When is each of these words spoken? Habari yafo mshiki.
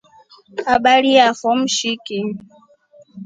Habari 0.67 1.09
yafo 1.19 1.49
mshiki. 1.61 2.19